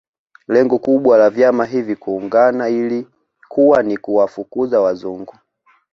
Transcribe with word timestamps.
Lengo 0.47 0.79
kubwa 0.79 1.17
la 1.17 1.29
vyama 1.29 1.65
hivi 1.65 1.95
kuungana 1.95 2.69
ilikuwa 2.69 3.83
ni 3.83 3.97
kuwafukuza 3.97 4.81
Wazungu 4.81 5.35